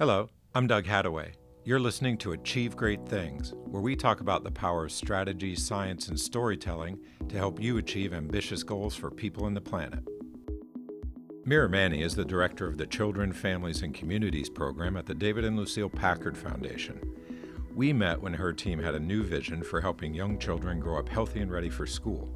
[0.00, 1.32] Hello, I'm Doug Hattaway.
[1.62, 6.08] You're listening to Achieve Great Things, where we talk about the power of strategy, science,
[6.08, 10.02] and storytelling to help you achieve ambitious goals for people and the planet.
[11.46, 15.44] Meera Mani is the director of the Children, Families, and Communities program at the David
[15.44, 16.98] and Lucile Packard Foundation.
[17.74, 21.10] We met when her team had a new vision for helping young children grow up
[21.10, 22.34] healthy and ready for school.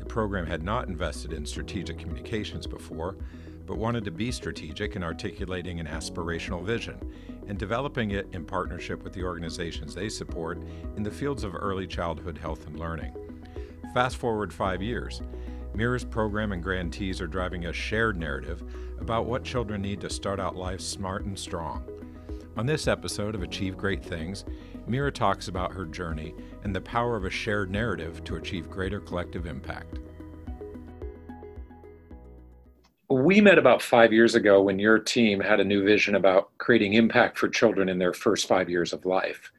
[0.00, 3.14] The program had not invested in strategic communications before,
[3.70, 6.98] but wanted to be strategic in articulating an aspirational vision
[7.46, 10.58] and developing it in partnership with the organizations they support
[10.96, 13.14] in the fields of early childhood health and learning.
[13.94, 15.22] Fast forward five years,
[15.72, 18.64] Meera's program and grantees are driving a shared narrative
[18.98, 21.84] about what children need to start out life smart and strong.
[22.56, 24.44] On this episode of Achieve Great Things,
[24.88, 28.98] Mira talks about her journey and the power of a shared narrative to achieve greater
[28.98, 30.00] collective impact.
[33.10, 36.94] We met about five years ago when your team had a new vision about creating
[36.94, 39.50] impact for children in their first five years of life.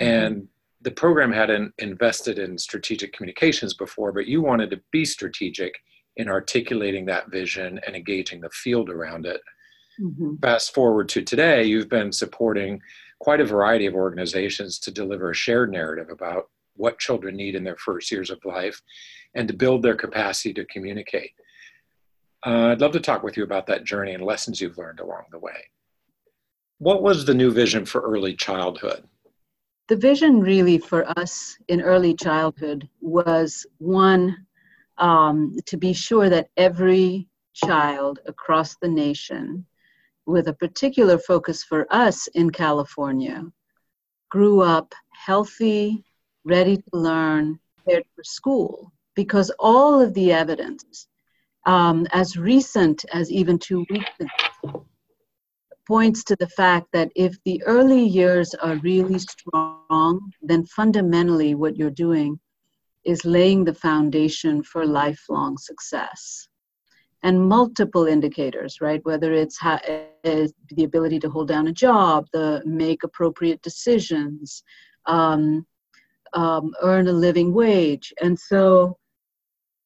[0.00, 0.12] Mm-hmm.
[0.12, 0.48] And
[0.82, 5.74] the program hadn't invested in strategic communications before, but you wanted to be strategic
[6.16, 9.40] in articulating that vision and engaging the field around it.
[10.00, 10.36] Mm-hmm.
[10.36, 12.80] Fast forward to today, you've been supporting
[13.18, 17.64] quite a variety of organizations to deliver a shared narrative about what children need in
[17.64, 18.80] their first years of life
[19.34, 21.32] and to build their capacity to communicate.
[22.46, 25.24] Uh, I'd love to talk with you about that journey and lessons you've learned along
[25.32, 25.64] the way.
[26.78, 29.02] What was the new vision for early childhood?
[29.88, 34.46] The vision, really, for us in early childhood was one
[34.98, 39.66] um, to be sure that every child across the nation,
[40.24, 43.44] with a particular focus for us in California,
[44.30, 46.04] grew up healthy,
[46.44, 48.92] ready to learn, prepared for school.
[49.16, 51.08] Because all of the evidence
[51.66, 54.86] um, as recent as even two weeks ago,
[55.86, 61.76] points to the fact that if the early years are really strong, then fundamentally what
[61.76, 62.38] you're doing
[63.04, 66.48] is laying the foundation for lifelong success.
[67.22, 69.00] And multiple indicators, right?
[69.04, 74.62] Whether it's ha- uh, the ability to hold down a job, the make appropriate decisions,
[75.06, 75.66] um,
[76.32, 78.12] um, earn a living wage.
[78.22, 78.98] And so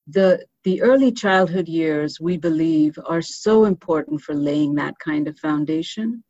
[0.09, 5.39] the the early childhood years we believe are so important for laying that kind of
[5.39, 6.23] foundation.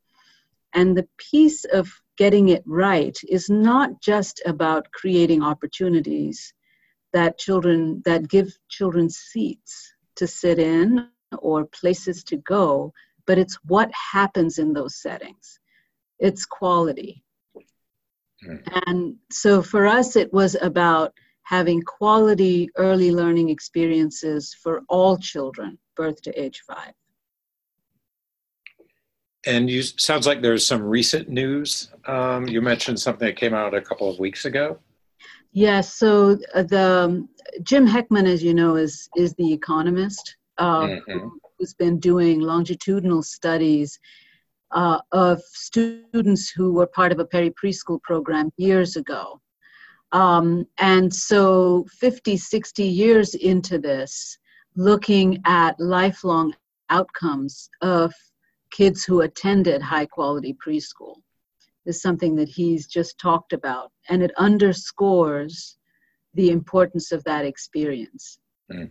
[0.72, 6.54] And the piece of getting it right is not just about creating opportunities
[7.12, 11.08] that children that give children seats to sit in
[11.38, 12.92] or places to go
[13.30, 15.60] but it's what happens in those settings.
[16.18, 17.22] It's quality.
[18.44, 18.82] Mm.
[18.86, 21.12] and so for us it was about
[21.42, 26.92] having quality early learning experiences for all children, birth to age five.
[29.46, 31.88] And you sounds like there's some recent news.
[32.06, 34.78] Um, you mentioned something that came out a couple of weeks ago.
[35.52, 35.94] Yes.
[35.94, 37.28] So uh, the um,
[37.62, 41.28] Jim Heckman, as you know, is is the economist uh, mm-hmm.
[41.58, 43.98] who's been doing longitudinal studies
[44.72, 49.40] uh, of students who were part of a Perry preschool program years ago
[50.12, 54.38] um, and so 50, 60 years into this,
[54.76, 56.54] looking at lifelong
[56.88, 58.12] outcomes of
[58.70, 61.16] kids who attended high quality preschool
[61.86, 63.90] is something that he's just talked about.
[64.08, 65.76] And it underscores
[66.34, 68.38] the importance of that experience.
[68.70, 68.90] Mm.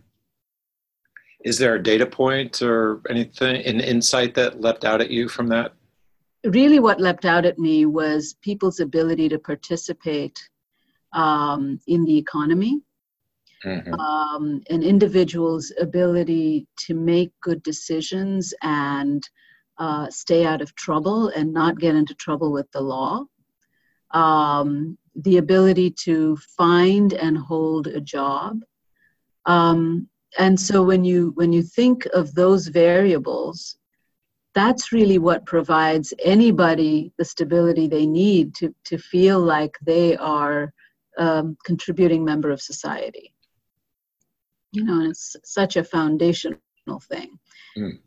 [1.44, 5.48] Is there a data point or anything, an insight that leapt out at you from
[5.48, 5.72] that?
[6.44, 10.38] Really, what leapt out at me was people's ability to participate
[11.12, 12.80] um, in the economy,
[13.64, 13.94] mm-hmm.
[13.94, 19.28] um, an individual's ability to make good decisions and
[19.78, 23.24] uh, stay out of trouble and not get into trouble with the law,
[24.10, 28.60] um, the ability to find and hold a job.
[29.46, 33.78] Um, and so when you when you think of those variables,
[34.54, 40.72] that's really what provides anybody the stability they need to, to feel like they are
[41.20, 43.32] um, contributing member of society.
[44.72, 46.58] You know, and it's such a foundational
[47.02, 47.38] thing.
[47.76, 47.98] Mm.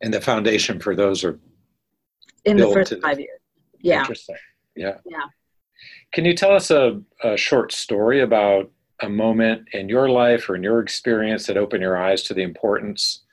[0.00, 1.38] And the foundation for those are
[2.44, 3.40] in the first five the, years.
[3.80, 4.00] Yeah.
[4.00, 4.36] Interesting.
[4.76, 4.98] Yeah.
[5.04, 5.24] Yeah.
[6.12, 10.56] Can you tell us a, a short story about a moment in your life or
[10.56, 13.24] in your experience that opened your eyes to the importance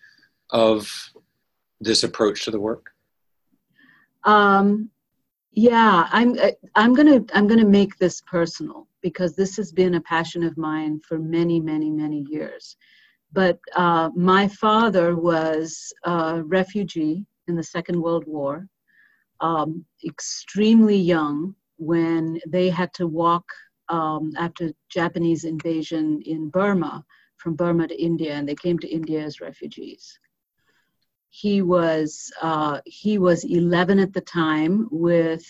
[0.50, 1.12] of
[1.80, 2.92] this approach to the work?
[4.24, 4.90] Um,
[5.56, 10.02] yeah, I'm uh, I'm gonna I'm gonna make this personal because this has been a
[10.02, 12.75] passion of mine for many many many years.
[13.31, 18.68] But uh, my father was a refugee in the Second World War,
[19.40, 23.46] um, extremely young when they had to walk
[23.90, 27.04] um, after Japanese invasion in Burma,
[27.38, 30.19] from Burma to India, and they came to India as refugees.
[31.38, 35.46] He was uh, he was 11 at the time with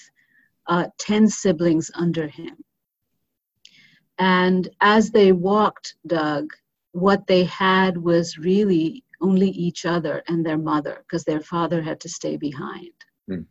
[0.65, 2.55] uh, 10 siblings under him.
[4.17, 6.49] And as they walked, Doug,
[6.93, 11.99] what they had was really only each other and their mother because their father had
[11.99, 12.97] to stay behind.
[13.29, 13.45] Mm.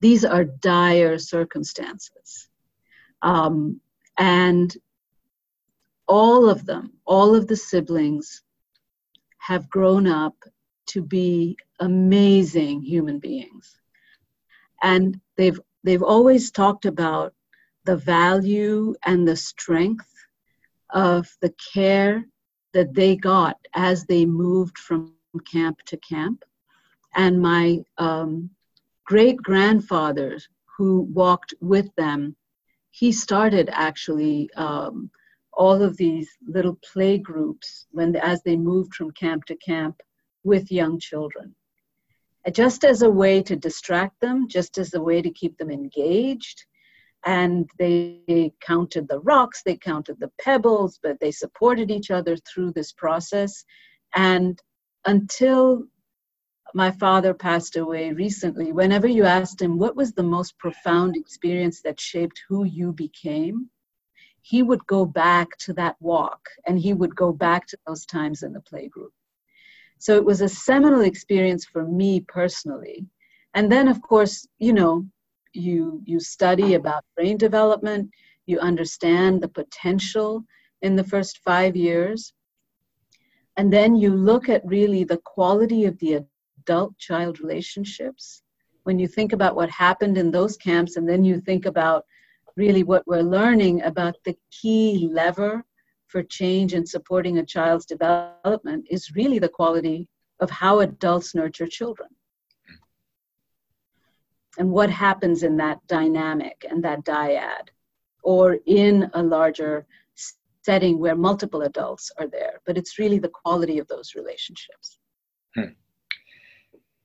[0.00, 2.48] These are dire circumstances.
[3.22, 3.80] Um,
[4.18, 4.76] and
[6.08, 8.42] all of them, all of the siblings,
[9.38, 10.34] have grown up
[10.88, 13.80] to be amazing human beings.
[14.82, 17.34] And they've, they've always talked about
[17.84, 20.12] the value and the strength
[20.90, 22.24] of the care
[22.72, 25.14] that they got as they moved from
[25.50, 26.44] camp to camp.
[27.14, 28.50] And my um,
[29.04, 30.38] great grandfather,
[30.76, 32.36] who walked with them,
[32.90, 35.10] he started actually um,
[35.52, 40.00] all of these little play groups when as they moved from camp to camp
[40.44, 41.54] with young children
[42.50, 46.64] just as a way to distract them just as a way to keep them engaged
[47.26, 52.72] and they counted the rocks, they counted the pebbles, but they supported each other through
[52.72, 53.64] this process.
[54.14, 54.60] And
[55.04, 55.84] until
[56.74, 61.82] my father passed away recently, whenever you asked him what was the most profound experience
[61.82, 63.68] that shaped who you became,
[64.42, 68.44] he would go back to that walk and he would go back to those times
[68.44, 69.10] in the playgroup.
[69.98, 73.06] So it was a seminal experience for me personally.
[73.54, 75.06] And then, of course, you know,
[75.52, 78.10] you you study about brain development
[78.46, 80.44] you understand the potential
[80.82, 82.32] in the first five years
[83.56, 86.24] and then you look at really the quality of the
[86.60, 88.42] adult child relationships
[88.84, 92.04] when you think about what happened in those camps and then you think about
[92.56, 95.64] really what we're learning about the key lever
[96.08, 100.08] for change and supporting a child's development is really the quality
[100.40, 102.08] of how adults nurture children
[104.58, 107.68] and what happens in that dynamic and that dyad
[108.22, 109.86] or in a larger
[110.62, 114.98] setting where multiple adults are there but it's really the quality of those relationships
[115.54, 115.72] hmm.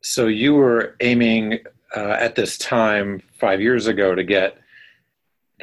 [0.02, 1.60] so you were aiming
[1.96, 4.58] uh, at this time five years ago to get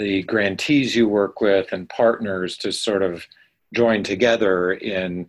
[0.00, 3.25] the grantees you work with and partners to sort of
[3.75, 5.29] join together in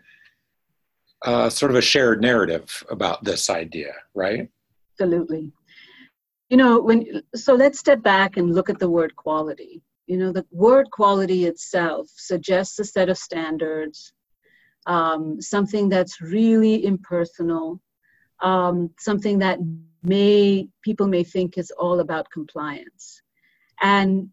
[1.24, 4.50] uh, sort of a shared narrative about this idea right?
[4.94, 5.52] Absolutely.
[6.50, 9.82] You know when so let's step back and look at the word quality.
[10.08, 14.14] You know the word quality itself suggests a set of standards
[14.88, 17.80] um, something that's really impersonal
[18.42, 19.60] um, something that
[20.04, 23.22] may people may think is all about compliance.
[23.82, 24.30] And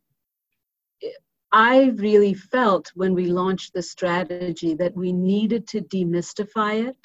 [1.52, 6.96] i really felt when we launched the strategy that we needed to demystify it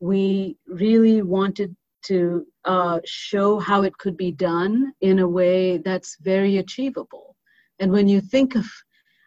[0.00, 6.16] we really wanted to uh, show how it could be done in a way that's
[6.20, 7.36] very achievable.
[7.78, 8.66] And when you think of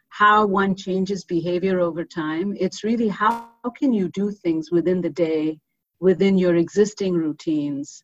[0.09, 5.01] how one changes behavior over time, it's really how, how can you do things within
[5.01, 5.59] the day,
[5.99, 8.03] within your existing routines?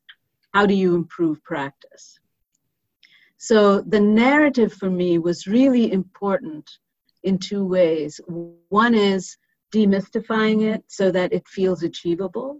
[0.54, 2.19] How do you improve practice?
[3.42, 6.70] So the narrative for me was really important
[7.24, 8.20] in two ways.
[8.28, 9.38] One is
[9.74, 12.60] demystifying it so that it feels achievable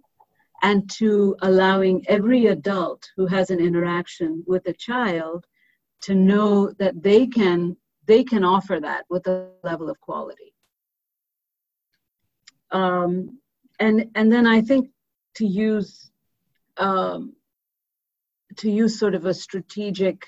[0.62, 5.46] and to allowing every adult who has an interaction with a child
[6.04, 7.76] to know that they can
[8.06, 10.54] they can offer that with a level of quality
[12.72, 13.40] um,
[13.80, 14.90] and and then i think
[15.36, 16.12] to use
[16.78, 17.34] um,
[18.56, 20.26] to use sort of a strategic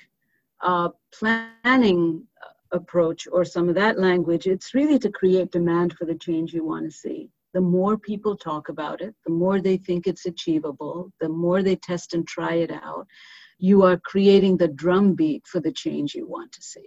[0.62, 2.26] uh, planning
[2.72, 6.64] approach or some of that language it's really to create demand for the change you
[6.64, 11.12] want to see the more people talk about it, the more they think it's achievable,
[11.20, 13.06] the more they test and try it out,
[13.58, 16.86] you are creating the drumbeat for the change you want to see.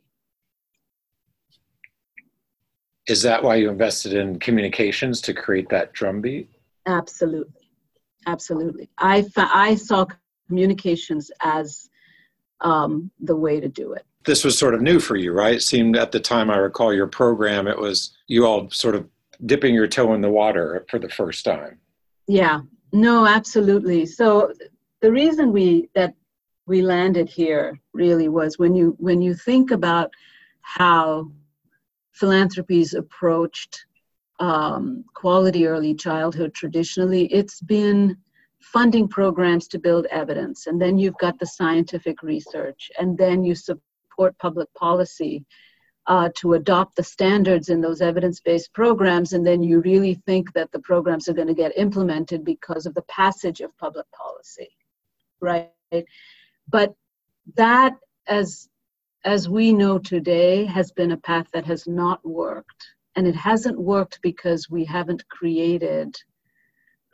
[3.07, 6.49] Is that why you invested in communications to create that drumbeat?
[6.87, 7.69] Absolutely.
[8.25, 8.89] Absolutely.
[8.97, 10.07] I, I saw
[10.47, 11.87] communications as
[12.61, 14.05] um, the way to do it.
[14.25, 15.55] This was sort of new for you, right?
[15.55, 19.07] It seemed at the time I recall your program, it was you all sort of
[19.45, 21.79] dipping your toe in the water for the first time.
[22.27, 24.05] Yeah, no, absolutely.
[24.05, 24.53] So
[25.01, 26.15] the reason we that
[26.65, 30.11] we landed here really was when you when you think about
[30.61, 31.29] how
[32.13, 33.85] philanthropies approached
[34.39, 38.17] um, quality early childhood traditionally, it's been
[38.73, 43.55] funding programs to build evidence, and then you've got the scientific research, and then you
[43.55, 45.45] support public policy
[46.07, 50.53] uh, to adopt the standards in those evidence based programs, and then you really think
[50.53, 54.69] that the programs are going to get implemented because of the passage of public policy,
[55.39, 55.71] right?
[56.69, 56.93] But
[57.55, 57.95] that,
[58.27, 58.69] as
[59.25, 62.93] as we know today, has been a path that has not worked.
[63.15, 66.15] And it hasn't worked because we haven't created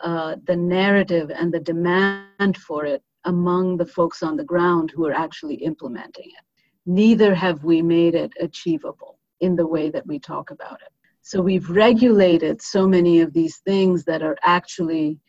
[0.01, 5.05] uh, the narrative and the demand for it among the folks on the ground who
[5.05, 6.45] are actually implementing it.
[6.85, 10.91] Neither have we made it achievable in the way that we talk about it.
[11.21, 15.19] So we've regulated so many of these things that are actually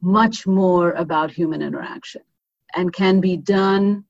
[0.00, 2.22] much more about human interaction
[2.74, 4.04] and can be done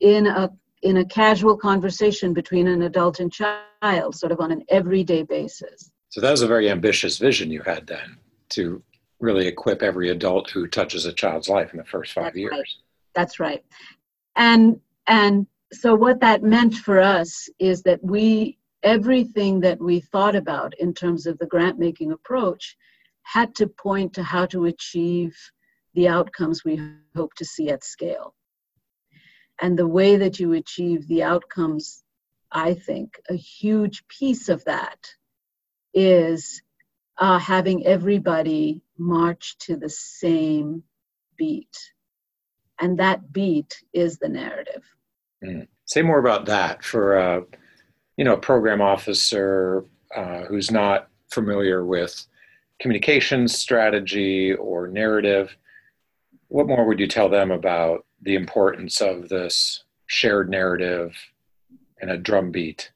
[0.00, 0.50] in a
[0.82, 5.90] in a casual conversation between an adult and child, sort of on an everyday basis.
[6.10, 8.18] So that was a very ambitious vision you had then
[8.50, 8.82] to
[9.20, 12.52] really equip every adult who touches a child's life in the first five That's years.
[12.52, 12.66] Right.
[13.14, 13.64] That's right.
[14.36, 20.36] And and so what that meant for us is that we everything that we thought
[20.36, 22.76] about in terms of the grant making approach
[23.22, 25.36] had to point to how to achieve
[25.94, 26.80] the outcomes we
[27.16, 28.34] hope to see at scale.
[29.60, 32.04] And the way that you achieve the outcomes,
[32.52, 34.98] I think, a huge piece of that
[35.94, 36.62] is
[37.18, 40.82] uh, having everybody march to the same
[41.36, 41.76] beat.
[42.80, 44.84] And that beat is the narrative.
[45.44, 45.66] Mm.
[45.86, 47.42] Say more about that for a,
[48.16, 52.26] you know, a program officer uh, who's not familiar with
[52.80, 55.56] communications strategy or narrative.
[56.48, 61.16] What more would you tell them about the importance of this shared narrative
[62.00, 62.90] and a drumbeat?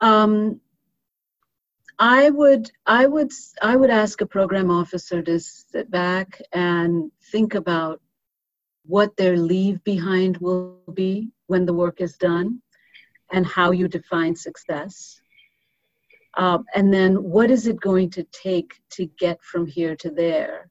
[0.00, 0.60] Um,
[2.00, 3.30] I would, I would,
[3.60, 8.00] I would ask a program officer to sit back and think about
[8.86, 12.62] what their leave behind will be when the work is done,
[13.32, 15.20] and how you define success.
[16.38, 20.70] Uh, and then, what is it going to take to get from here to there,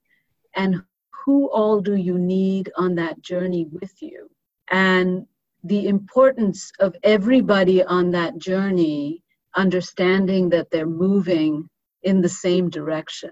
[0.56, 0.82] and
[1.26, 4.32] who all do you need on that journey with you?
[4.72, 5.28] And
[5.64, 9.22] the importance of everybody on that journey
[9.56, 11.70] understanding that they're moving
[12.04, 13.32] in the same direction.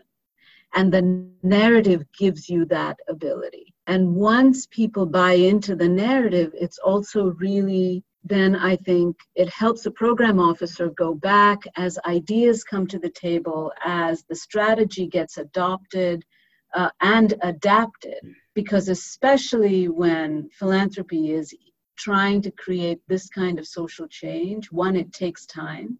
[0.73, 3.73] And the narrative gives you that ability.
[3.87, 9.83] And once people buy into the narrative, it's also really then I think it helps
[9.83, 15.37] the program officer go back as ideas come to the table, as the strategy gets
[15.37, 16.25] adopted,
[16.73, 18.19] uh, and adapted
[18.53, 21.53] because especially when philanthropy is
[21.97, 25.97] trying to create this kind of social change one it takes time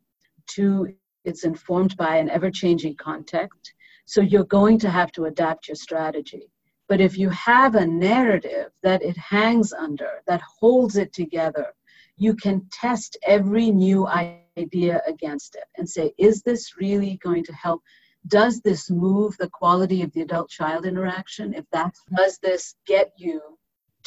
[0.47, 3.73] two it's informed by an ever-changing context.
[4.05, 6.49] So you're going to have to adapt your strategy.
[6.87, 11.73] But if you have a narrative that it hangs under that holds it together
[12.17, 17.53] you can test every new idea against it and say is this really going to
[17.53, 17.81] help?
[18.27, 21.53] Does this move the quality of the adult child interaction?
[21.53, 23.56] If that does this get you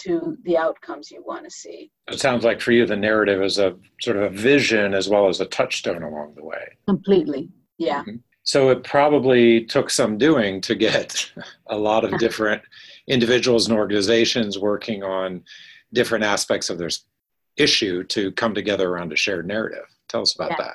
[0.01, 3.59] to the outcomes you want to see it sounds like for you the narrative is
[3.59, 8.01] a sort of a vision as well as a touchstone along the way completely yeah
[8.01, 8.17] mm-hmm.
[8.43, 11.31] so it probably took some doing to get
[11.69, 12.63] a lot of different
[13.09, 15.43] individuals and organizations working on
[15.93, 16.91] different aspects of their
[17.57, 20.57] issue to come together around a shared narrative tell us about yeah.
[20.59, 20.75] that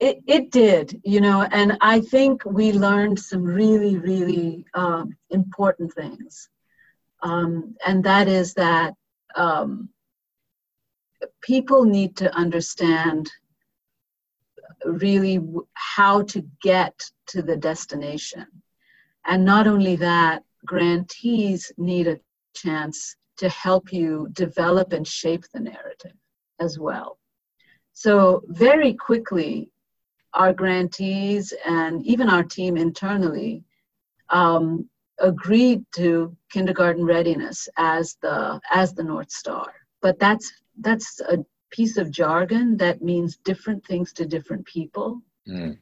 [0.00, 5.94] it, it did, you know, and I think we learned some really, really uh, important
[5.94, 6.50] things.
[7.24, 8.94] Um, and that is that
[9.34, 9.88] um,
[11.40, 13.30] people need to understand
[14.84, 15.40] really
[15.72, 18.46] how to get to the destination.
[19.26, 22.20] And not only that, grantees need a
[22.54, 26.16] chance to help you develop and shape the narrative
[26.60, 27.18] as well.
[27.94, 29.70] So, very quickly,
[30.34, 33.64] our grantees and even our team internally
[34.30, 39.72] um, agreed to kindergarten readiness as the as the north star.
[40.02, 45.20] But that's that's a piece of jargon that means different things to different people.
[45.48, 45.76] Mm.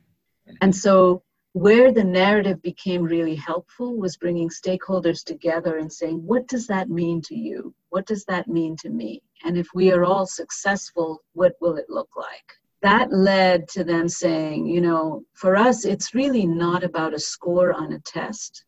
[0.61, 1.23] and so
[1.53, 6.89] where the narrative became really helpful was bringing stakeholders together and saying what does that
[6.89, 7.75] mean to you?
[7.91, 9.23] What does that mean to me?
[9.45, 12.49] And if we are all successful what will it look like?
[12.81, 17.73] That led to them saying, you know, for us, it's really not about a score
[17.73, 18.65] on a test,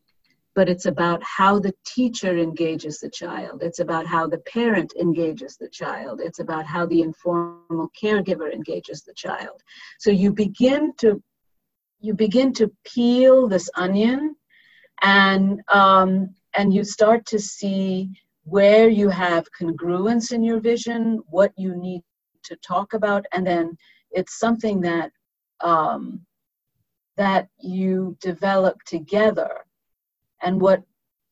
[0.55, 3.61] but it's about how the teacher engages the child.
[3.61, 6.21] It's about how the parent engages the child.
[6.21, 9.61] It's about how the informal caregiver engages the child.
[9.99, 11.21] So you begin to
[11.99, 14.35] you begin to peel this onion
[15.01, 18.09] and um, and you start to see
[18.43, 22.01] where you have congruence in your vision, what you need
[22.43, 23.75] to talk about, and then
[24.11, 25.11] it's something that
[25.61, 26.21] um,
[27.17, 29.64] that you develop together.
[30.41, 30.83] And what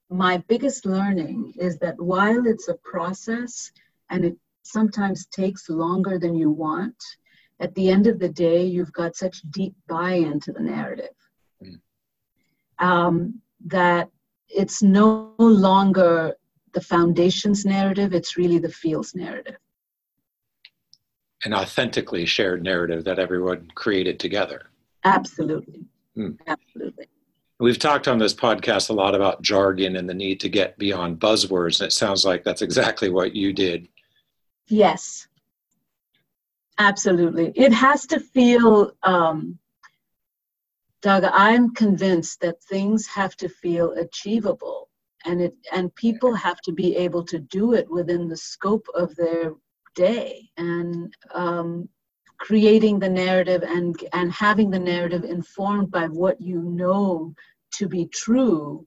[0.10, 3.72] my biggest learning is that while it's a process
[4.10, 6.96] and it sometimes takes longer than you want,
[7.60, 11.16] at the end of the day, you've got such deep buy into the narrative
[11.64, 11.80] mm.
[12.80, 14.10] um, that
[14.50, 16.36] it's no longer
[16.74, 19.58] the foundation's narrative, it's really the field's narrative.
[21.46, 24.64] An authentically shared narrative that everyone created together.
[25.04, 25.86] Absolutely.
[26.18, 26.38] Mm.
[26.48, 27.08] Absolutely.
[27.64, 31.22] We've talked on this podcast a lot about jargon and the need to get beyond
[31.22, 33.88] buzzwords, and it sounds like that's exactly what you did.
[34.68, 35.30] Yes,
[36.78, 37.54] absolutely.
[37.56, 39.58] It has to feel, um,
[41.02, 44.90] Doug, I'm convinced that things have to feel achievable
[45.24, 49.16] and it and people have to be able to do it within the scope of
[49.16, 49.54] their
[49.96, 51.88] day and um,
[52.40, 57.34] creating the narrative and and having the narrative informed by what you know
[57.74, 58.86] to be true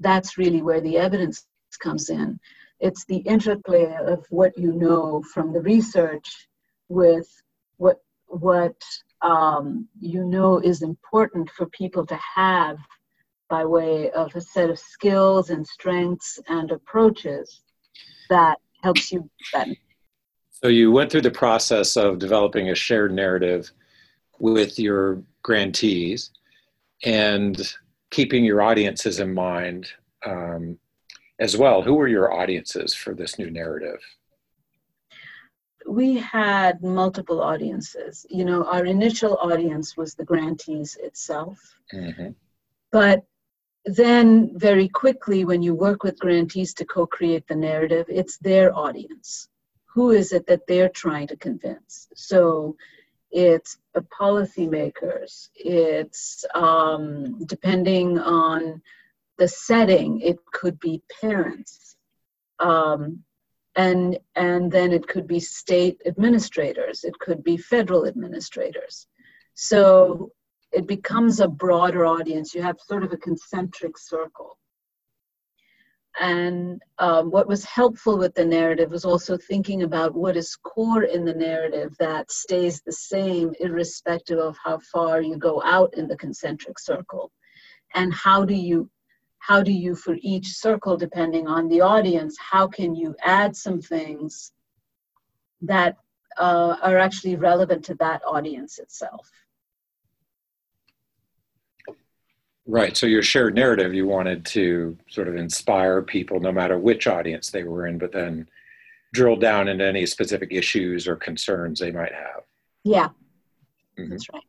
[0.00, 1.46] that's really where the evidence
[1.80, 2.38] comes in
[2.80, 6.48] it's the interplay of what you know from the research
[6.88, 7.28] with
[7.76, 8.80] what what
[9.22, 12.78] um, you know is important for people to have
[13.48, 17.62] by way of a set of skills and strengths and approaches
[18.28, 19.76] that helps you then.
[20.50, 23.70] So you went through the process of developing a shared narrative
[24.38, 26.30] with your grantees
[27.04, 27.60] and
[28.10, 29.88] keeping your audiences in mind
[30.24, 30.78] um,
[31.38, 31.82] as well.
[31.82, 34.00] Who were your audiences for this new narrative?
[35.86, 38.26] We had multiple audiences.
[38.28, 41.58] You know, our initial audience was the grantees itself.
[41.94, 42.30] Mm-hmm.
[42.90, 43.24] But
[43.88, 49.48] then very quickly when you work with grantees to co-create the narrative it's their audience
[49.86, 52.76] who is it that they're trying to convince so
[53.30, 58.80] it's policymakers it's um, depending on
[59.38, 61.96] the setting it could be parents
[62.58, 63.22] um,
[63.76, 69.06] and and then it could be state administrators it could be federal administrators
[69.54, 70.32] so
[70.72, 72.54] it becomes a broader audience.
[72.54, 74.58] You have sort of a concentric circle.
[76.20, 81.04] And um, what was helpful with the narrative was also thinking about what is core
[81.04, 86.08] in the narrative that stays the same, irrespective of how far you go out in
[86.08, 87.30] the concentric circle.
[87.94, 88.90] And how do you
[89.38, 93.80] how do you for each circle depending on the audience how can you add some
[93.80, 94.52] things
[95.62, 95.96] that
[96.38, 99.30] uh, are actually relevant to that audience itself
[102.70, 102.94] Right.
[102.94, 107.50] So your shared narrative, you wanted to sort of inspire people, no matter which audience
[107.50, 108.46] they were in, but then
[109.14, 112.42] drill down into any specific issues or concerns they might have.
[112.84, 113.08] Yeah,
[113.98, 114.10] mm-hmm.
[114.10, 114.42] that's right.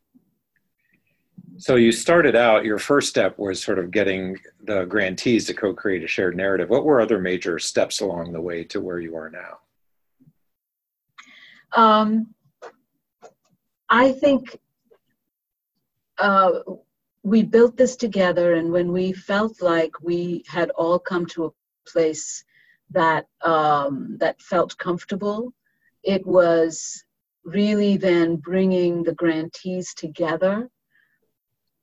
[1.59, 5.73] So you started out, your first step was sort of getting the grantees to co
[5.73, 6.69] create a shared narrative.
[6.69, 9.59] What were other major steps along the way to where you are now?
[11.73, 12.33] Um,
[13.89, 14.59] I think
[16.17, 16.59] uh,
[17.29, 21.51] we built this together and when we felt like we had all come to a
[21.87, 22.43] place
[22.91, 25.53] that um, that felt comfortable
[26.03, 27.03] it was
[27.43, 30.69] really then bringing the grantees together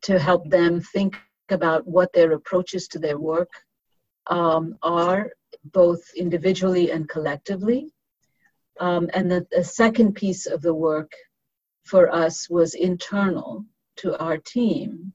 [0.03, 1.17] to help them think
[1.51, 3.51] about what their approaches to their work
[4.29, 5.31] um, are
[5.73, 7.93] both individually and collectively.
[8.79, 11.13] Um, and the, the second piece of the work
[11.85, 13.65] for us was internal
[13.97, 15.06] to our team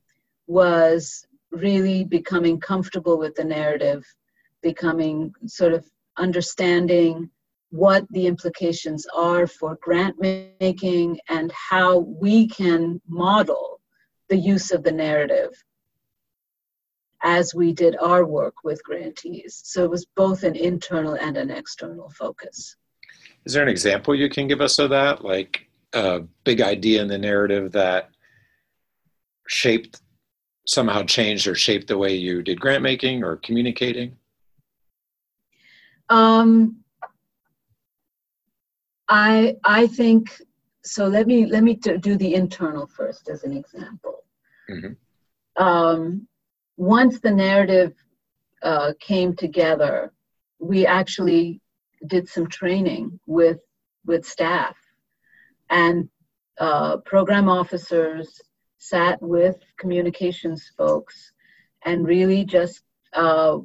[0.52, 4.06] was really becoming comfortable with the narrative,
[4.62, 5.86] becoming sort of
[6.18, 7.30] understanding
[7.70, 13.80] what the implications are for grant making and how we can model
[14.28, 15.52] the use of the narrative
[17.24, 19.62] as we did our work with grantees.
[19.64, 22.76] So it was both an internal and an external focus.
[23.46, 25.24] Is there an example you can give us of that?
[25.24, 28.10] Like a big idea in the narrative that
[29.48, 30.02] shaped
[30.66, 34.16] somehow changed or shaped the way you did grant making or communicating?
[36.10, 36.78] Um,
[39.08, 40.42] I I think
[40.84, 41.08] so.
[41.08, 44.24] Let me let me do the internal first as an example.
[44.70, 45.64] Mm-hmm.
[45.64, 46.28] Um,
[46.78, 47.94] once the narrative
[48.64, 50.14] uh, came together,
[50.60, 51.62] we actually
[52.08, 53.60] did some training with
[54.06, 54.76] with staff
[55.70, 56.10] and
[56.58, 58.40] uh, program officers
[58.82, 61.32] sat with communications folks
[61.86, 62.82] and really just
[63.14, 63.60] uh,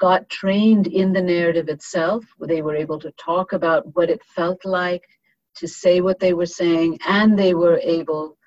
[0.00, 2.24] got trained in the narrative itself.
[2.40, 5.04] They were able to talk about what it felt like
[5.56, 8.38] to say what they were saying, and they were able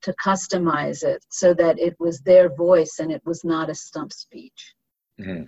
[0.00, 4.10] to customize it so that it was their voice and it was not a stump
[4.12, 4.74] speech.
[5.20, 5.44] Mm-hmm.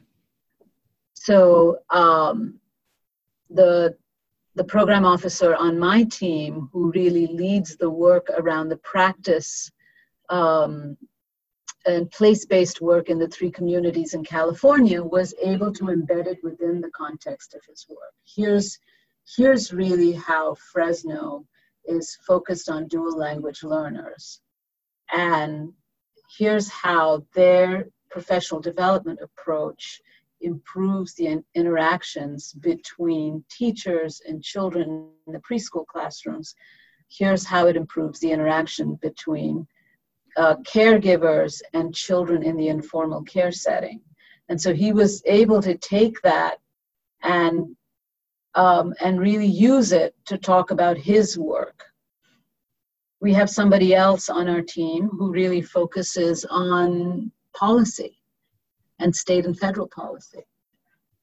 [1.15, 2.61] So um,
[3.49, 3.97] the
[4.57, 9.71] the program officer on my team who really leads the work around the practice
[10.31, 10.97] um,
[11.87, 16.81] and place-based work in the three communities in California was able to embed it within
[16.81, 18.15] the context of his work.
[18.25, 18.79] Here's
[19.37, 21.47] here's really how Fresno
[21.87, 24.41] is focused on dual language learners.
[25.13, 25.73] And
[26.39, 30.01] here's how their professional development approach
[30.41, 36.55] improves the in- interactions between teachers and children in the preschool classrooms.
[37.09, 39.67] Here's how it improves the interaction between
[40.37, 44.01] uh, caregivers and children in the informal care setting.
[44.49, 46.59] And so he was able to take that
[47.23, 47.77] and
[48.55, 51.83] um, and really use it to talk about his work.
[53.21, 58.21] We have somebody else on our team who really focuses on policy
[59.01, 60.47] and state and federal policy.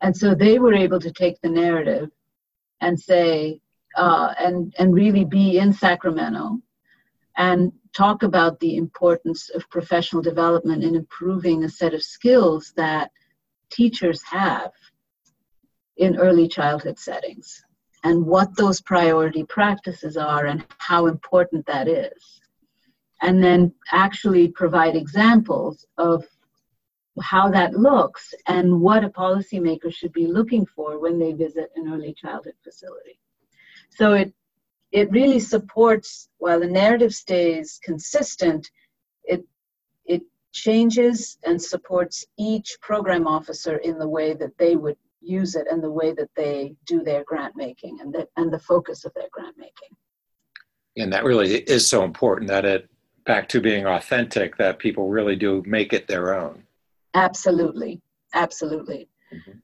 [0.01, 2.09] And so they were able to take the narrative
[2.81, 3.61] and say,
[3.95, 6.59] uh, and, and really be in Sacramento
[7.37, 13.11] and talk about the importance of professional development in improving a set of skills that
[13.69, 14.71] teachers have
[15.97, 17.63] in early childhood settings
[18.03, 22.41] and what those priority practices are and how important that is.
[23.21, 26.25] And then actually provide examples of
[27.21, 31.91] how that looks and what a policymaker should be looking for when they visit an
[31.93, 33.19] early childhood facility.
[33.89, 34.33] So it
[34.91, 38.69] it really supports while the narrative stays consistent,
[39.23, 39.43] it
[40.05, 40.23] it
[40.53, 45.83] changes and supports each program officer in the way that they would use it and
[45.83, 49.29] the way that they do their grant making and the, and the focus of their
[49.31, 49.95] grant making.
[50.97, 52.89] And that really is so important that it
[53.25, 56.63] back to being authentic that people really do make it their own.
[57.13, 58.01] Absolutely,
[58.33, 59.07] absolutely.
[59.33, 59.59] Mm-hmm.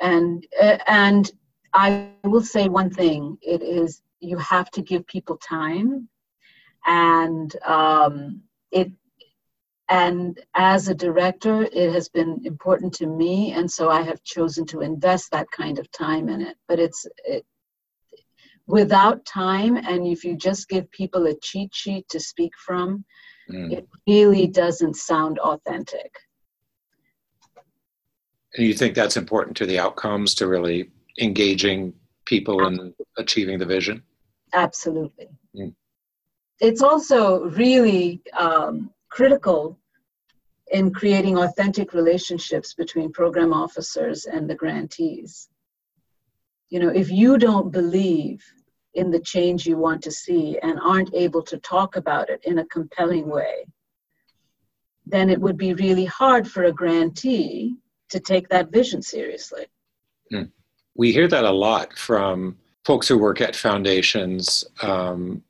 [0.00, 1.30] And uh, and
[1.72, 6.08] I will say one thing: it is you have to give people time,
[6.86, 8.90] and um, it
[9.88, 14.64] and as a director it has been important to me and so i have chosen
[14.64, 16.56] to invest that kind of time in it.
[16.68, 17.44] But it's it,
[18.66, 23.04] without time and if you just give people a cheat sheet to speak from
[23.50, 23.72] mm.
[23.72, 26.10] it really doesn't sound authentic.
[28.56, 31.92] And you think that's important to the outcomes to really engaging
[32.24, 34.02] people and achieving the vision
[34.54, 35.72] absolutely mm.
[36.60, 39.78] it's also really um, critical
[40.72, 45.48] in creating authentic relationships between program officers and the grantees.
[46.70, 48.44] You know, if you don't believe
[48.94, 52.58] in the change you want to see and aren't able to talk about it in
[52.58, 53.66] a compelling way,
[55.06, 57.76] then it would be really hard for a grantee
[58.08, 59.66] to take that vision seriously.
[60.30, 60.44] Hmm.
[60.96, 64.64] We hear that a lot from folks who work at foundations.
[64.82, 65.42] Um,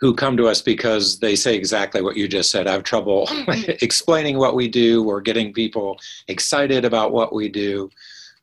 [0.00, 2.66] who come to us because they say exactly what you just said.
[2.66, 3.28] I have trouble
[3.82, 5.98] explaining what we do or getting people
[6.28, 7.90] excited about what we do,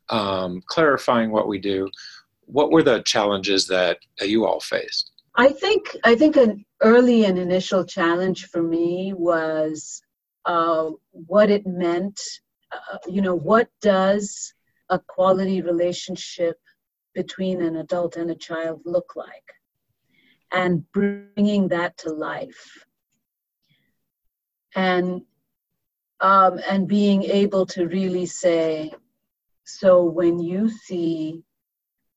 [0.09, 1.89] um, clarifying what we do.
[2.45, 5.11] What were the challenges that you all faced?
[5.35, 10.01] I think I think an early and initial challenge for me was
[10.45, 12.19] uh, what it meant.
[12.71, 14.53] Uh, you know, what does
[14.89, 16.57] a quality relationship
[17.15, 19.55] between an adult and a child look like?
[20.51, 22.85] and bringing that to life
[24.75, 25.21] and
[26.21, 28.91] um, and being able to really say
[29.65, 31.43] so when you see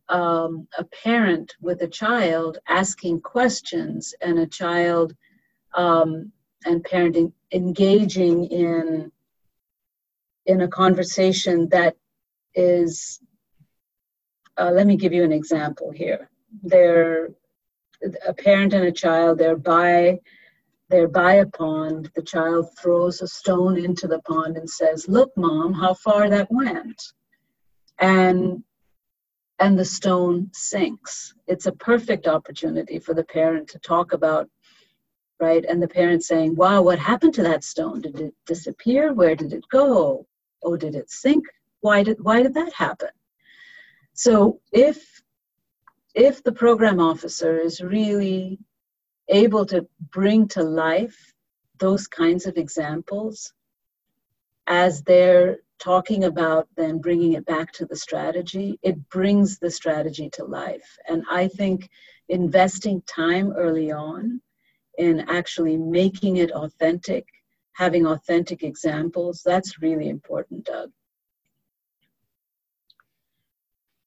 [0.09, 5.15] um, a parent with a child asking questions and a child
[5.75, 6.33] um,
[6.65, 9.11] and parenting engaging in
[10.47, 11.97] in a conversation that
[12.55, 13.21] is
[14.59, 16.29] uh, let me give you an example here.
[16.63, 17.31] They're
[18.27, 20.21] a parent and a child they're by
[20.89, 22.11] they're by a pond.
[22.15, 26.51] The child throws a stone into the pond and says look mom how far that
[26.51, 27.03] went.
[27.99, 28.63] And
[29.61, 31.35] and the stone sinks.
[31.47, 34.49] It's a perfect opportunity for the parent to talk about
[35.41, 35.65] right?
[35.65, 38.01] And the parent saying wow what happened to that stone?
[38.01, 39.13] Did it disappear?
[39.13, 40.27] Where did it go?
[40.63, 41.45] Oh did it sink?
[41.81, 43.11] Why did why did that happen
[44.19, 45.23] so if
[46.13, 48.59] if the program officer is really
[49.29, 51.33] able to bring to life
[51.79, 53.53] those kinds of examples,
[54.67, 60.29] as they're talking about then bringing it back to the strategy, it brings the strategy
[60.31, 60.99] to life.
[61.09, 61.89] And I think
[62.29, 64.41] investing time early on
[64.99, 67.25] in actually making it authentic,
[67.75, 70.91] having authentic examples, that's really important, Doug.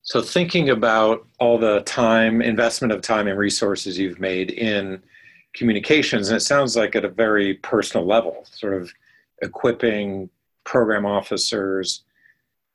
[0.04, 5.02] So, thinking about all the time, investment of time and resources you've made in
[5.54, 8.92] communications, and it sounds like at a very personal level, sort of
[9.44, 10.30] equipping
[10.64, 12.04] program officers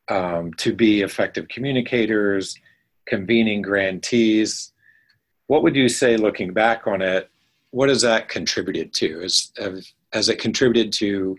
[0.08, 2.56] um, to be effective communicators,
[3.06, 4.72] convening grantees.
[5.48, 7.28] What would you say, looking back on it,
[7.70, 9.22] what has that contributed to?
[9.22, 9.52] Is,
[10.12, 11.36] has it contributed to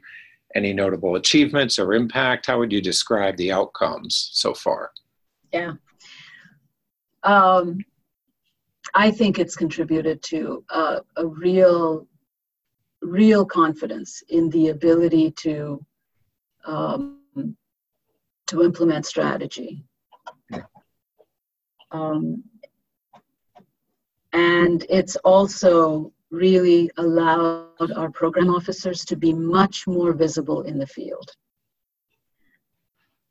[0.54, 2.48] any notable achievements or impact?
[2.48, 4.92] How would you describe the outcomes so far?
[5.58, 5.74] Yeah.
[7.24, 7.80] Um,
[8.94, 12.08] I think it's contributed to uh, a real,
[13.02, 15.86] real confidence in the ability to
[16.66, 17.20] um,
[18.48, 19.84] to implement strategy.
[21.92, 22.44] Um,
[24.34, 30.88] and it's also really allowed our program officers to be much more visible in the
[30.88, 31.30] field.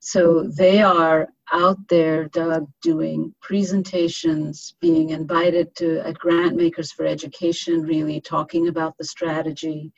[0.07, 7.83] So they are out there, Doug, doing presentations, being invited to at Grantmakers for Education,
[7.83, 9.93] really talking about the strategy,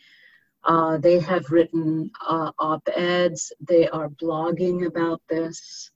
[0.64, 5.90] uh, they have written uh, op eds, they are blogging about this.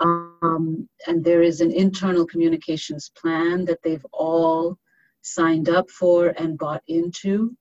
[0.00, 4.76] Um, and there is an internal communications plan that they've all
[5.22, 7.56] signed up for and bought into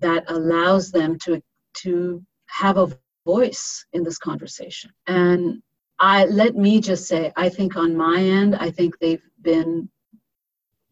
[0.00, 1.42] that allows them to,
[1.78, 4.90] to have a voice in this conversation.
[5.06, 5.62] And
[5.98, 9.88] I let me just say, I think on my end, I think they've been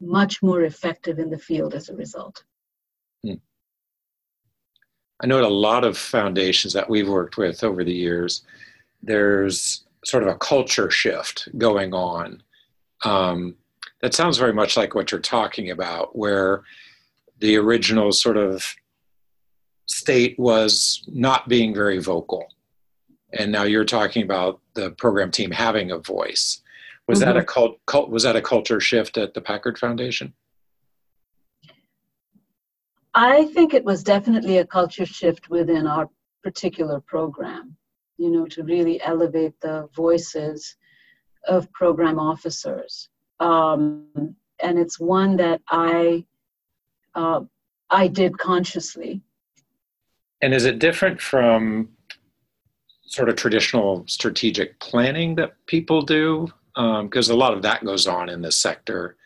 [0.00, 2.44] much more effective in the field as a result.
[3.24, 3.34] Hmm.
[5.22, 8.42] I know at a lot of foundations that we've worked with over the years,
[9.02, 12.42] there's sort of a culture shift going on.
[13.04, 13.54] Um,
[14.00, 16.64] that sounds very much like what you're talking about, where
[17.38, 18.74] the original sort of
[19.86, 22.46] state was not being very vocal.
[23.32, 26.60] And now you're talking about the program team having a voice.
[27.08, 27.26] Was mm-hmm.
[27.26, 27.48] that a mm-hmm.
[27.48, 30.34] cult, cult, was that a culture shift at the Packard Foundation?
[33.14, 36.08] I think it was definitely a culture shift within our
[36.42, 37.76] particular program,
[38.16, 40.76] you know, to really elevate the voices
[41.46, 43.08] of program officers.
[43.40, 46.24] Um, and it's one that I
[47.14, 47.40] uh,
[47.90, 49.20] I did consciously.
[50.42, 51.88] And is it different from
[53.06, 56.48] sort of traditional strategic planning that people do?
[56.74, 59.16] Because um, a lot of that goes on in this sector.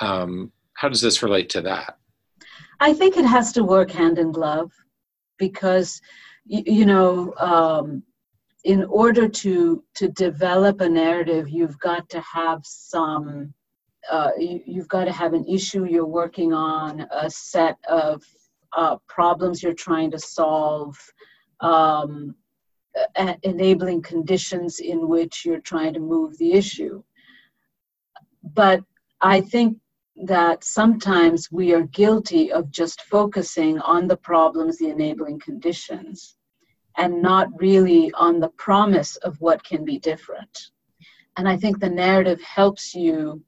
[0.00, 1.98] Um, how does this relate to that?
[2.80, 4.72] I think it has to work hand in glove
[5.38, 6.00] because,
[6.46, 8.02] you, you know, um,
[8.64, 13.52] in order to to develop a narrative, you've got to have some.
[14.10, 18.24] Uh, you, have got to have an issue you're working on, a set of
[18.76, 20.96] uh, problems you're trying to solve,
[21.60, 22.34] um,
[23.42, 27.02] enabling conditions in which you're trying to move the issue.
[28.42, 28.82] But
[29.20, 29.78] I think
[30.24, 36.36] that sometimes we are guilty of just focusing on the problems, the enabling conditions,
[36.96, 40.70] and not really on the promise of what can be different.
[41.36, 43.42] And I think the narrative helps you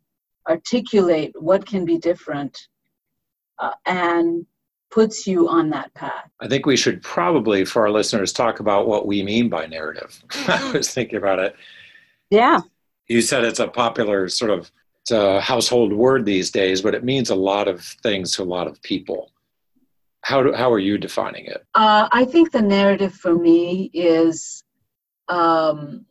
[0.49, 2.69] articulate what can be different
[3.59, 4.47] uh, and
[4.93, 6.31] puts you on that path.
[6.41, 10.23] I think we should probably, for our listeners, talk about what we mean by narrative.
[10.47, 11.57] I was thinking about it.
[12.31, 12.61] Yeah.
[13.09, 17.03] You said it's a popular sort of it's a household word these days, but it
[17.03, 19.33] means a lot of things to a lot of people.
[20.21, 21.65] How, do, how are you defining it?
[21.75, 24.63] Uh, I think the narrative for me is
[25.29, 26.07] um,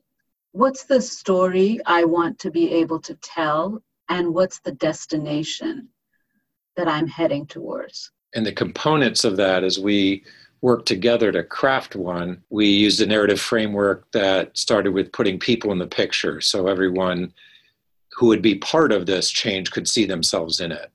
[0.52, 5.88] what's the story I want to be able to tell, and what's the destination
[6.76, 8.12] that I'm heading towards.
[8.34, 10.24] And the components of that as we
[10.62, 15.72] worked together to craft one, we used a narrative framework that started with putting people
[15.72, 16.40] in the picture.
[16.40, 17.34] So everyone
[18.14, 20.92] who would be part of this change could see themselves in it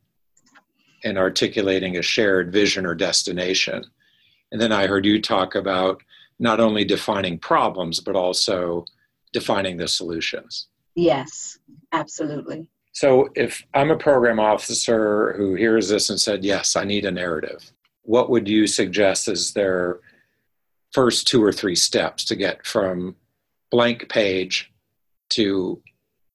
[1.04, 3.84] and articulating a shared vision or destination.
[4.52, 6.02] And then I heard you talk about
[6.38, 8.84] not only defining problems, but also
[9.32, 10.68] defining the solutions.
[10.94, 11.58] Yes,
[11.92, 12.68] absolutely.
[12.96, 17.10] So if I'm a program officer who hears this and said, Yes, I need a
[17.10, 17.70] narrative,
[18.04, 20.00] what would you suggest as their
[20.92, 23.14] first two or three steps to get from
[23.70, 24.72] blank page
[25.28, 25.82] to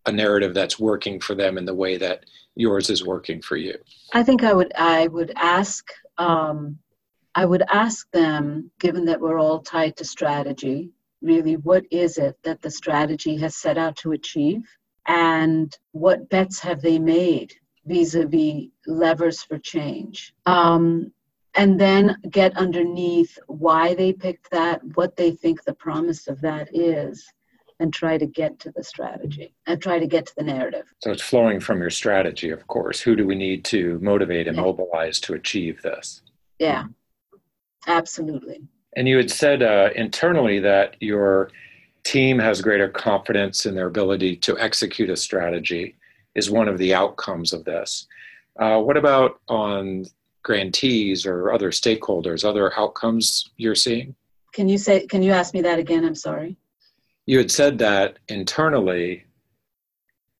[0.05, 3.75] a narrative that's working for them in the way that yours is working for you?
[4.13, 5.83] I think I would I would ask
[6.19, 6.77] um,
[7.33, 10.91] I would ask them, given that we're all tied to strategy,
[11.23, 14.61] really, what is it that the strategy has set out to achieve?
[15.07, 17.53] And what bets have they made
[17.85, 20.33] vis a vis levers for change?
[20.45, 21.11] Um,
[21.55, 26.69] and then get underneath why they picked that, what they think the promise of that
[26.73, 27.25] is,
[27.81, 30.93] and try to get to the strategy and try to get to the narrative.
[30.99, 33.01] So it's flowing from your strategy, of course.
[33.01, 36.21] Who do we need to motivate and mobilize to achieve this?
[36.59, 36.85] Yeah,
[37.87, 38.61] absolutely.
[38.95, 41.49] And you had said uh, internally that your
[42.03, 45.95] team has greater confidence in their ability to execute a strategy
[46.35, 48.07] is one of the outcomes of this.
[48.59, 50.05] Uh, what about on
[50.43, 54.15] grantees or other stakeholders, other outcomes you're seeing?
[54.53, 56.03] Can you say, can you ask me that again?
[56.03, 56.57] I'm sorry.
[57.25, 59.25] You had said that internally,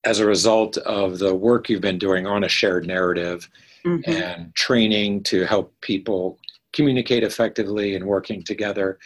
[0.04, 3.48] as a result of the work you've been doing on a shared narrative
[3.86, 4.12] mm-hmm.
[4.12, 6.40] and training to help people
[6.74, 8.98] communicate effectively and working together,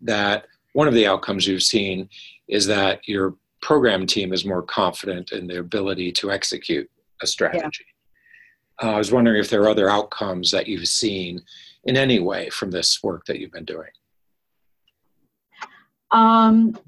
[0.00, 2.08] that one of the outcomes you've seen
[2.48, 6.90] is that your program team is more confident in their ability to execute
[7.22, 7.86] a strategy.
[8.82, 11.40] Uh, I was wondering if there are other outcomes that you've seen
[11.84, 13.90] in any way from this work that you've been doing.
[16.10, 16.78] Um,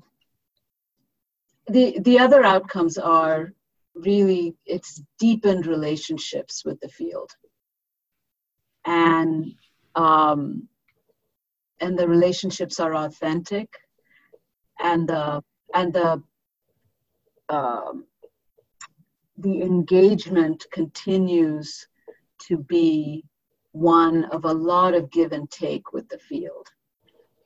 [1.69, 3.53] the the other outcomes are
[3.95, 7.31] really it's deepened relationships with the field,
[8.85, 9.55] and
[9.95, 10.69] um,
[11.85, 13.69] and the relationships are authentic,
[14.81, 15.43] and the
[15.75, 16.23] and the
[17.49, 18.07] um,
[19.39, 21.87] the engagement continues
[22.47, 23.25] to be
[23.73, 26.67] one of a lot of give and take with the field,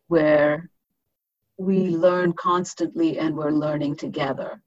[0.07, 0.71] where
[1.57, 4.63] we learn constantly and we're learning together.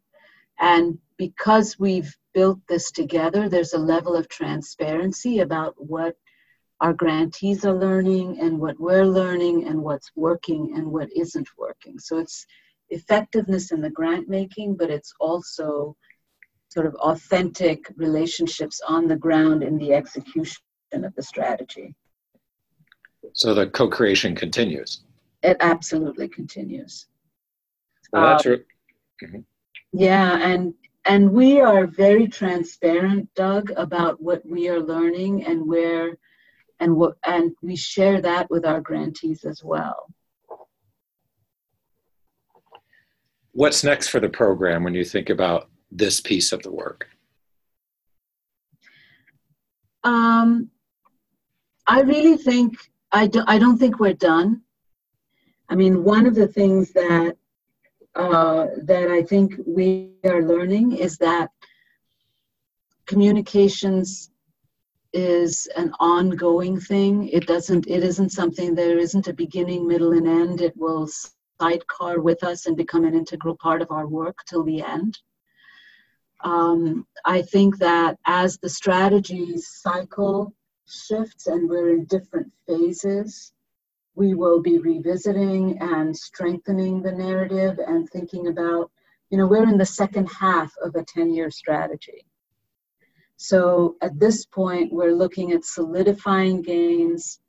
[0.59, 6.15] And because we've built this together, there's a level of transparency about what
[6.81, 11.99] our grantees are learning and what we're learning and what's working and what isn't working.
[11.99, 12.45] So it's
[12.89, 15.95] effectiveness in the grant making, but it's also
[16.69, 20.57] sort of authentic relationships on the ground in the execution
[20.93, 21.93] of the strategy.
[23.33, 25.01] So the co creation continues.
[25.43, 27.05] It absolutely continues.
[28.11, 28.63] Well, that's um,
[29.23, 29.39] mm-hmm.
[29.93, 30.73] Yeah, and
[31.05, 36.17] and we are very transparent, Doug, about what we are learning and where
[36.81, 40.07] and what and we share that with our grantees as well.
[43.53, 47.07] What's next for the program when you think about this piece of the work?
[50.03, 50.71] Um,
[51.85, 52.75] I really think
[53.11, 54.61] I, do, I don't think we're done.
[55.69, 57.37] I mean, one of the things that
[58.15, 61.49] uh, that I think we are learning is that
[63.05, 64.31] communications
[65.13, 67.27] is an ongoing thing.
[67.29, 67.87] It doesn't.
[67.87, 68.73] It isn't something.
[68.73, 70.61] There isn't a beginning, middle, and end.
[70.61, 71.09] It will
[71.59, 75.19] sidecar with us and become an integral part of our work till the end.
[76.43, 80.53] Um, I think that as the strategies cycle
[80.87, 83.53] shifts and we're in different phases,
[84.15, 88.91] we will be revisiting and strengthening the narrative and thinking about,
[89.29, 92.25] you know, we're in the second half of a 10 year strategy.
[93.43, 97.39] So at this point, we're looking at solidifying gains,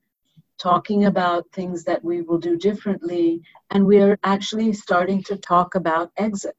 [0.59, 6.11] talking about things that we will do differently, and we're actually starting to talk about
[6.17, 6.57] exit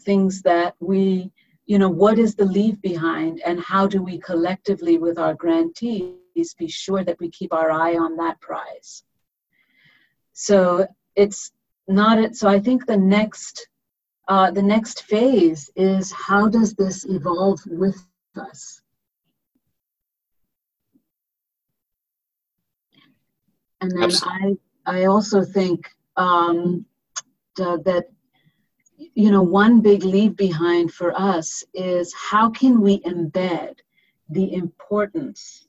[0.00, 1.30] things that we,
[1.66, 6.54] you know, what is the leave behind and how do we collectively with our grantees
[6.58, 9.04] be sure that we keep our eye on that prize?
[10.32, 11.52] So it's
[11.86, 12.34] not it.
[12.34, 13.68] So I think the next,
[14.28, 17.96] uh, the next phase is how does this evolve with
[18.36, 18.80] us?
[23.80, 24.56] And then I,
[24.86, 26.86] I also think um,
[27.56, 28.06] that
[29.14, 33.74] you know, one big leave behind for us is how can we embed
[34.30, 35.68] the importance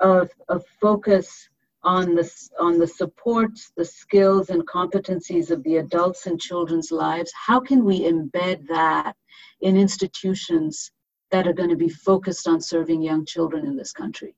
[0.00, 1.48] of, of focus
[1.82, 7.32] on the, on the supports, the skills and competencies of the adults and children's lives?
[7.34, 9.16] How can we embed that
[9.60, 10.90] in institutions
[11.30, 14.34] that are going to be focused on serving young children in this country?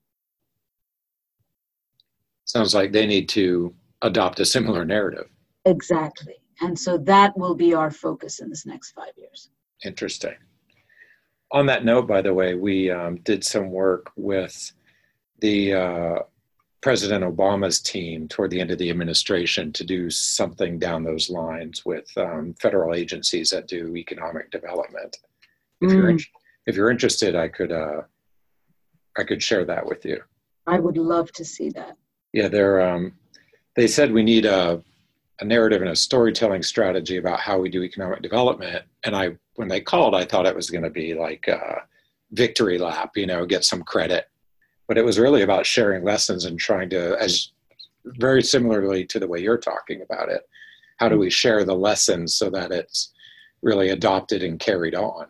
[2.44, 5.28] Sounds like they need to adopt a similar narrative.
[5.66, 6.34] Exactly.
[6.60, 9.50] And so that will be our focus in this next five years.
[9.84, 10.34] Interesting.
[11.52, 14.72] On that note, by the way, we um, did some work with
[15.40, 16.18] the uh,
[16.82, 21.84] President Obama's team toward the end of the administration to do something down those lines
[21.84, 25.18] with um, federal agencies that do economic development.
[25.80, 25.94] If, mm.
[25.94, 26.18] you're, in,
[26.66, 28.02] if you're interested, I could uh,
[29.18, 30.22] I could share that with you.
[30.66, 31.96] I would love to see that.
[32.32, 33.12] Yeah, they're um,
[33.76, 34.82] they said we need a
[35.40, 38.84] a narrative and a storytelling strategy about how we do economic development.
[39.04, 41.82] And I, when they called, I thought it was going to be like a
[42.32, 44.28] victory lap, you know, get some credit.
[44.90, 47.52] But it was really about sharing lessons and trying to, as
[48.04, 50.42] very similarly to the way you're talking about it,
[50.96, 53.12] how do we share the lessons so that it's
[53.62, 55.26] really adopted and carried on?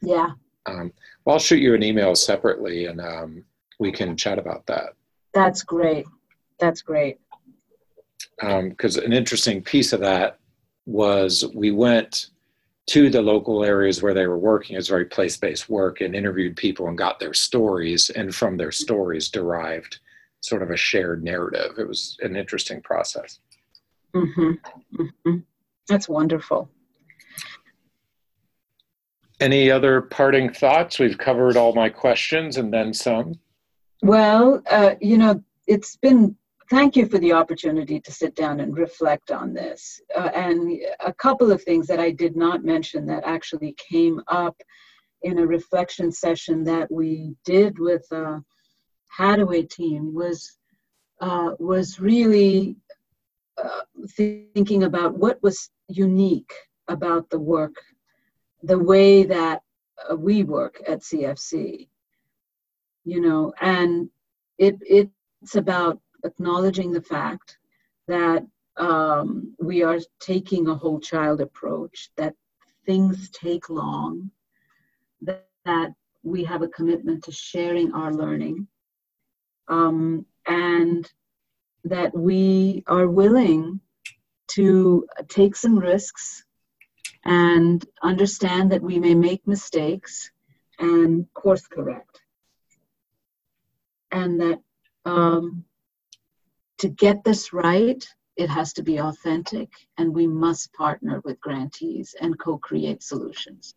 [0.00, 0.28] Yeah.
[0.66, 0.92] Um,
[1.24, 3.44] well, I'll shoot you an email separately and um,
[3.80, 4.90] we can chat about that.
[5.34, 6.06] That's great.
[6.60, 7.18] That's great
[8.38, 10.38] because um, an interesting piece of that
[10.86, 12.28] was we went
[12.88, 14.76] to the local areas where they were working.
[14.76, 19.28] As very place-based work and interviewed people and got their stories and from their stories
[19.28, 20.00] derived
[20.40, 21.78] sort of a shared narrative.
[21.78, 23.40] It was an interesting process.
[24.14, 25.02] Mm-hmm.
[25.02, 25.36] Mm-hmm.
[25.86, 26.70] that's wonderful.
[29.38, 30.98] Any other parting thoughts?
[30.98, 33.34] We've covered all my questions and then some.
[34.02, 36.36] Well uh, you know it's been
[36.70, 40.00] thank you for the opportunity to sit down and reflect on this.
[40.14, 44.56] Uh, and a couple of things that I did not mention that actually came up
[45.22, 48.42] in a reflection session that we did with a
[49.18, 50.58] Hattaway team was
[51.20, 52.76] uh, was really
[53.62, 56.52] uh, thinking about what was unique
[56.86, 57.74] about the work,
[58.62, 59.62] the way that
[60.08, 61.88] uh, we work at CFC.
[63.04, 64.10] You know, and
[64.58, 67.58] it it's about acknowledging the fact
[68.06, 68.46] that
[68.76, 72.34] um, we are taking a whole child approach, that
[72.86, 74.30] things take long,
[75.22, 75.92] that, that
[76.22, 78.66] we have a commitment to sharing our learning,
[79.68, 81.10] um, and
[81.84, 83.80] that we are willing
[84.48, 86.44] to take some risks
[87.24, 90.30] and understand that we may make mistakes
[90.78, 92.20] and course correct.
[94.10, 94.60] And that
[95.04, 95.64] um,
[96.78, 98.06] to get this right,
[98.36, 103.74] it has to be authentic, and we must partner with grantees and co create solutions.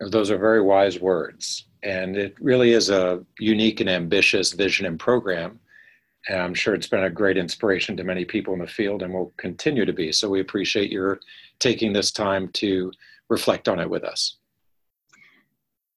[0.00, 1.66] Those are very wise words.
[1.82, 5.60] And it really is a unique and ambitious vision and program.
[6.28, 9.14] And I'm sure it's been a great inspiration to many people in the field and
[9.14, 10.12] will continue to be.
[10.12, 11.20] So we appreciate your
[11.60, 12.92] taking this time to
[13.28, 14.37] reflect on it with us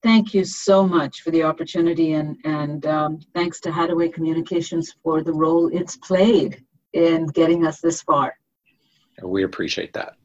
[0.04, 5.24] thank you so much for the opportunity and, and um, thanks to Hattaway Communications for
[5.24, 8.36] the role it's played in getting us this far.
[9.22, 10.16] We appreciate that.